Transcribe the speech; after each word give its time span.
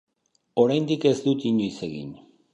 Oraindik 0.63 1.05
ez 1.11 1.13
dut 1.27 1.47
inoiz 1.51 1.73
egin. 1.91 2.11